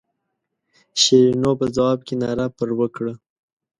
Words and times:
شیرینو 1.01 1.51
په 1.59 1.65
ځواب 1.75 1.99
کې 2.07 2.15
ناره 2.21 2.47
پر 2.57 2.69
وکړه. 2.79 3.13